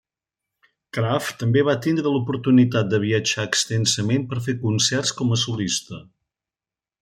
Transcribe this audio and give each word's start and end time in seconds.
Kraft 0.97 1.35
també 1.41 1.63
va 1.67 1.75
tindre 1.87 2.13
l'oportunitat 2.15 2.89
de 2.95 3.01
viatjar 3.05 3.47
extensament 3.51 4.27
per 4.33 4.43
fer 4.49 4.59
concerts 4.67 5.15
com 5.21 5.37
a 5.37 5.41
solista. 5.47 6.05